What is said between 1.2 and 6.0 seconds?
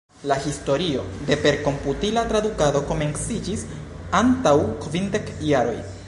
de perkomputila tradukado komenciĝis antaŭ kvindek jaroj.